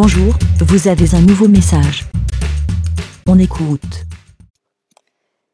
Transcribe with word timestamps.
Bonjour, 0.00 0.32
vous 0.60 0.86
avez 0.86 1.12
un 1.16 1.20
nouveau 1.22 1.48
message. 1.48 2.04
On 3.26 3.36
écoute. 3.36 4.04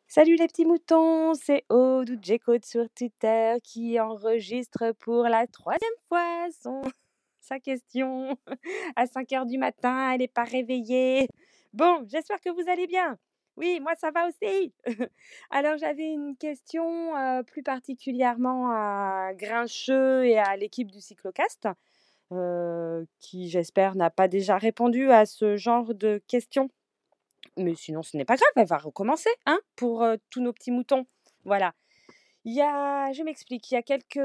Salut 0.06 0.36
les 0.36 0.46
petits 0.48 0.66
moutons, 0.66 1.32
c'est 1.32 1.64
Aude 1.70 2.10
ou 2.10 2.18
J-Code 2.20 2.62
sur 2.62 2.90
Twitter 2.90 3.54
qui 3.62 3.98
enregistre 3.98 4.92
pour 5.00 5.22
la 5.22 5.46
troisième 5.46 5.94
fois 6.08 6.48
sa 7.40 7.58
question. 7.58 8.36
À 8.96 9.06
5 9.06 9.32
heures 9.32 9.46
du 9.46 9.56
matin, 9.56 10.10
elle 10.12 10.18
n'est 10.18 10.28
pas 10.28 10.44
réveillée. 10.44 11.26
Bon, 11.72 12.04
j'espère 12.12 12.38
que 12.42 12.50
vous 12.50 12.68
allez 12.70 12.86
bien. 12.86 13.16
Oui, 13.56 13.80
moi 13.80 13.94
ça 13.98 14.10
va 14.10 14.28
aussi. 14.28 14.74
Alors 15.50 15.78
j'avais 15.78 16.12
une 16.12 16.36
question 16.36 17.16
euh, 17.16 17.42
plus 17.44 17.62
particulièrement 17.62 18.70
à 18.72 19.30
Grincheux 19.32 20.26
et 20.26 20.36
à 20.36 20.54
l'équipe 20.58 20.90
du 20.90 21.00
Cyclocast, 21.00 21.66
euh, 22.32 23.04
qui 23.18 23.48
j'espère 23.50 23.96
n'a 23.96 24.10
pas 24.10 24.28
déjà 24.28 24.56
répondu 24.56 25.10
à 25.10 25.26
ce 25.26 25.56
genre 25.56 25.94
de 25.94 26.22
questions. 26.26 26.70
Mais 27.56 27.74
sinon 27.74 28.02
ce 28.02 28.16
n'est 28.16 28.24
pas 28.24 28.36
grave, 28.36 28.48
elle 28.56 28.66
va 28.66 28.78
recommencer, 28.78 29.30
hein, 29.46 29.60
pour 29.76 30.02
euh, 30.02 30.16
tous 30.30 30.40
nos 30.40 30.52
petits 30.52 30.70
moutons. 30.70 31.06
Voilà. 31.44 31.74
Il 32.46 32.54
y 32.54 32.60
a, 32.60 33.12
je 33.12 33.22
m'explique, 33.22 33.70
il 33.70 33.74
y 33.74 33.76
a 33.76 33.82
quelques 33.82 34.20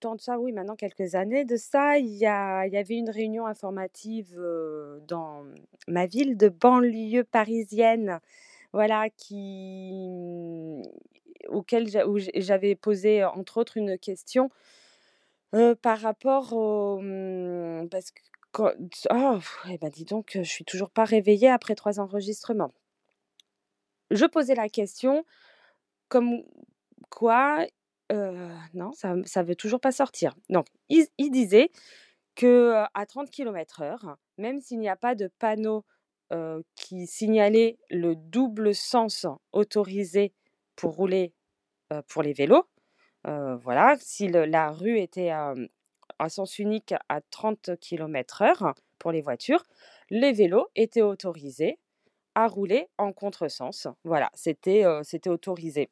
temps 0.00 0.14
de 0.14 0.20
ça, 0.20 0.38
oui, 0.38 0.52
maintenant 0.52 0.76
quelques 0.76 1.14
années 1.14 1.44
de 1.44 1.56
ça, 1.56 1.98
il 1.98 2.14
y 2.14 2.26
a, 2.26 2.66
il 2.66 2.72
y 2.72 2.76
avait 2.76 2.96
une 2.96 3.10
réunion 3.10 3.46
informative 3.46 4.34
euh, 4.38 5.00
dans 5.08 5.44
ma 5.88 6.06
ville 6.06 6.36
de 6.36 6.48
banlieue 6.48 7.24
parisienne, 7.24 8.20
voilà, 8.72 9.06
auquel 11.48 11.88
j'avais 12.36 12.74
posé 12.76 13.24
entre 13.24 13.56
autres 13.56 13.76
une 13.76 13.98
question 13.98 14.50
par 15.82 15.98
rapport 16.00 16.52
au, 16.52 16.98
hum, 16.98 17.88
parce 17.90 18.10
que 18.10 18.20
oh, 19.10 19.38
eh 19.68 19.78
ben 19.78 19.88
dis 19.90 20.04
donc, 20.04 20.32
je 20.34 20.42
suis 20.42 20.64
toujours 20.64 20.90
pas 20.90 21.04
réveillée 21.04 21.48
après 21.50 21.74
trois 21.74 22.00
enregistrements. 22.00 22.72
Je 24.10 24.26
posais 24.26 24.54
la 24.54 24.68
question 24.68 25.24
comme 26.08 26.42
quoi, 27.10 27.66
non, 28.74 28.92
ça 28.92 29.14
ça 29.24 29.42
veut 29.42 29.56
toujours 29.56 29.80
pas 29.80 29.92
sortir. 29.92 30.34
Donc 30.48 30.66
il 30.88 31.30
disait 31.30 31.70
que, 32.36 32.84
à 32.94 33.06
30 33.06 33.30
kilomètres-heure, 33.30 34.16
même 34.38 34.60
s'il 34.60 34.78
n'y 34.80 34.88
a 34.88 34.96
pas 34.96 35.14
de 35.14 35.28
panneau, 35.38 35.84
qui 36.76 37.06
signalait 37.08 37.78
le 37.90 38.14
double 38.14 38.74
sens 38.74 39.26
autorisé 39.52 40.32
pour 40.76 40.94
rouler, 40.94 41.34
pour 42.08 42.22
les 42.22 42.32
vélos, 42.32 42.64
voilà, 43.24 43.96
si 44.00 44.28
la 44.28 44.70
rue 44.72 44.98
était, 44.98 45.30
à 45.30 45.54
sens 46.28 46.58
unique 46.58 46.94
à 47.08 47.20
30 47.20 47.76
kilomètres-heure 47.80 48.74
pour 48.98 49.12
les 49.12 49.22
voitures, 49.22 49.64
les 50.10 50.32
vélos 50.32 50.68
étaient 50.76 51.02
autorisés 51.02 51.78
à 52.34 52.48
rouler 52.48 52.88
en 52.98 53.12
contresens. 53.12 53.88
Voilà, 54.04 54.30
c'était, 54.34 54.84
heu, 54.86 55.02
c'était 55.04 55.30
autorisé 55.30 55.90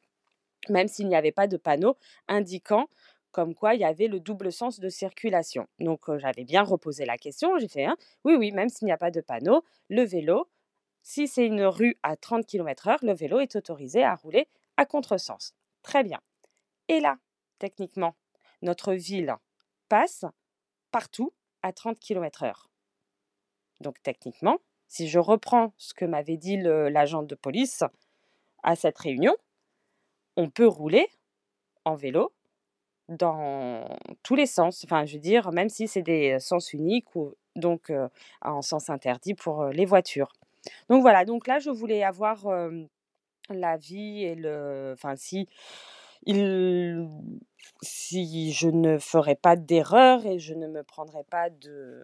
même 0.69 0.87
s'il 0.87 1.07
n'y 1.07 1.15
avait 1.15 1.31
pas 1.33 1.47
de 1.47 1.57
panneau 1.57 1.97
indiquant 2.27 2.87
comme 3.31 3.55
quoi 3.55 3.75
il 3.75 3.81
y 3.81 3.85
avait 3.85 4.07
le 4.07 4.19
double 4.19 4.51
sens 4.51 4.79
de 4.79 4.89
circulation. 4.89 5.67
Donc 5.79 6.09
euh, 6.09 6.19
j'avais 6.19 6.43
bien 6.45 6.63
reposé 6.63 7.05
la 7.05 7.17
question, 7.17 7.57
j'ai 7.59 7.67
fait, 7.67 7.85
hein, 7.85 7.97
oui, 8.25 8.35
oui, 8.35 8.51
même 8.51 8.69
s'il 8.69 8.85
n'y 8.87 8.91
a 8.91 8.97
pas 8.97 9.11
de 9.11 9.21
panneau, 9.21 9.63
le 9.89 10.03
vélo, 10.03 10.49
si 11.03 11.27
c'est 11.27 11.45
une 11.47 11.63
rue 11.65 11.97
à 12.03 12.17
30 12.17 12.45
km/h, 12.47 12.97
le 13.03 13.13
vélo 13.13 13.39
est 13.39 13.55
autorisé 13.55 14.03
à 14.03 14.15
rouler 14.15 14.47
à 14.77 14.85
contresens. 14.85 15.53
Très 15.83 16.03
bien. 16.03 16.19
Et 16.89 16.99
là, 16.99 17.17
techniquement, 17.59 18.15
notre 18.61 18.93
ville 18.93 19.35
passe 19.87 20.25
partout 20.91 21.31
à 21.61 21.71
30 21.71 21.99
km/h. 21.99 22.65
Donc 23.79 24.01
techniquement, 24.03 24.57
si 24.87 25.07
je 25.07 25.19
reprends 25.19 25.73
ce 25.77 25.93
que 25.93 26.03
m'avait 26.03 26.37
dit 26.37 26.57
l'agent 26.57 27.23
de 27.23 27.35
police 27.35 27.83
à 28.63 28.75
cette 28.75 28.97
réunion, 28.97 29.35
on 30.35 30.49
peut 30.49 30.67
rouler 30.67 31.07
en 31.85 31.95
vélo 31.95 32.33
dans 33.07 33.87
tous 34.23 34.35
les 34.35 34.45
sens. 34.45 34.83
Enfin, 34.83 35.05
je 35.05 35.13
veux 35.13 35.19
dire, 35.19 35.51
même 35.51 35.69
si 35.69 35.87
c'est 35.87 36.01
des 36.01 36.39
sens 36.39 36.73
uniques 36.73 37.15
ou 37.15 37.35
donc 37.55 37.89
euh, 37.89 38.07
en 38.41 38.61
sens 38.61 38.89
interdit 38.89 39.33
pour 39.33 39.61
euh, 39.61 39.71
les 39.71 39.85
voitures. 39.85 40.31
Donc 40.89 41.01
voilà, 41.01 41.25
donc 41.25 41.47
là, 41.47 41.59
je 41.59 41.69
voulais 41.69 42.03
avoir 42.03 42.47
euh, 42.47 42.83
l'avis 43.49 44.23
et 44.23 44.35
le... 44.35 44.91
Enfin, 44.93 45.15
si, 45.15 45.47
si 47.81 48.51
je 48.51 48.69
ne 48.69 48.97
ferais 48.97 49.35
pas 49.35 49.55
d'erreur 49.55 50.25
et 50.25 50.39
je 50.39 50.53
ne 50.53 50.67
me 50.67 50.83
prendrais 50.83 51.23
pas 51.23 51.49
de, 51.49 52.03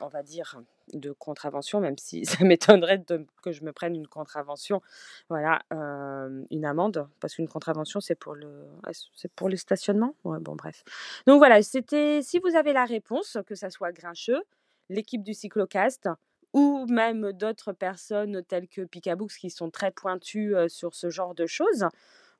on 0.00 0.08
va 0.08 0.22
dire, 0.22 0.60
de 0.92 1.12
contravention, 1.12 1.80
même 1.80 1.96
si 1.98 2.24
ça 2.26 2.44
m'étonnerait 2.44 3.02
que 3.42 3.52
je 3.52 3.64
me 3.64 3.72
prenne 3.72 3.94
une 3.94 4.06
contravention, 4.06 4.82
voilà, 5.28 5.62
euh, 5.72 6.44
une 6.50 6.64
amende, 6.64 7.08
parce 7.20 7.34
qu'une 7.34 7.48
contravention, 7.48 8.00
c'est 8.00 8.14
pour 8.14 8.34
le, 8.34 8.66
c'est 9.14 9.32
pour 9.32 9.48
le 9.48 9.56
stationnement? 9.56 10.14
Bon, 10.24 10.54
bref. 10.54 10.84
Donc 11.26 11.38
voilà, 11.38 11.62
c'était, 11.62 12.20
si 12.22 12.38
vous 12.38 12.54
avez 12.54 12.72
la 12.72 12.84
réponse, 12.84 13.38
que 13.46 13.54
ça 13.54 13.70
soit 13.70 13.92
Grincheux, 13.92 14.42
l'équipe 14.88 15.22
du 15.22 15.34
Cyclocast, 15.34 16.08
ou 16.52 16.86
même 16.88 17.32
d'autres 17.32 17.72
personnes 17.72 18.42
telles 18.44 18.68
que 18.68 18.82
Picabooks 18.82 19.36
qui 19.38 19.50
sont 19.50 19.70
très 19.70 19.90
pointues 19.90 20.56
euh, 20.56 20.68
sur 20.68 20.94
ce 20.94 21.10
genre 21.10 21.34
de 21.34 21.46
choses. 21.46 21.86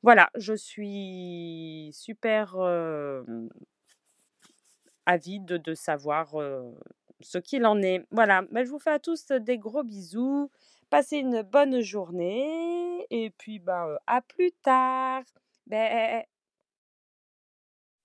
Voilà, 0.03 0.31
je 0.37 0.55
suis 0.55 1.91
super 1.93 2.57
avide 5.07 5.45
de 5.45 5.75
savoir 5.75 6.35
ce 7.21 7.39
qu'il 7.39 7.67
en 7.67 7.83
est. 7.83 8.05
Voilà, 8.11 8.43
mais 8.51 8.65
je 8.65 8.71
vous 8.71 8.79
fais 8.79 8.91
à 8.91 8.99
tous 8.99 9.27
des 9.29 9.59
gros 9.59 9.83
bisous. 9.83 10.51
Passez 10.91 11.19
une 11.19 11.43
bonne 11.43 11.81
journée 11.81 13.07
et 13.11 13.31
puis 13.31 13.61
euh, 13.69 13.97
à 14.07 14.21
plus 14.21 14.53
tard. 14.63 15.23
Ben, 15.67 16.23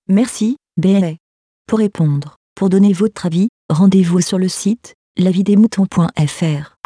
Merci, 0.08 0.56
BLA. 0.76 1.12
Pour 1.66 1.78
répondre, 1.78 2.36
pour 2.54 2.68
donner 2.68 2.92
votre 2.92 3.26
avis, 3.26 3.48
rendez-vous 3.68 4.20
sur 4.20 4.38
le 4.38 4.48
site 4.48 4.94
lavidemouton.fr. 5.16 6.81